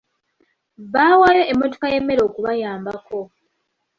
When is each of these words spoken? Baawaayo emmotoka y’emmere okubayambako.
Baawaayo 0.93 1.43
emmotoka 1.51 1.85
y’emmere 1.93 2.21
okubayambako. 2.27 3.19